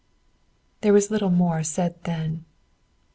There 0.81 0.93
was 0.93 1.11
little 1.11 1.29
more 1.29 1.61
said 1.61 2.03
then. 2.05 2.45